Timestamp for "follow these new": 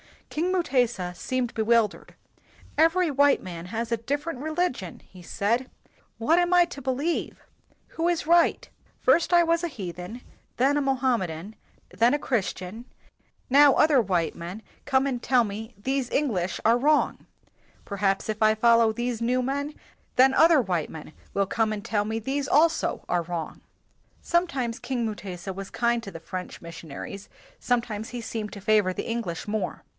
18.55-19.43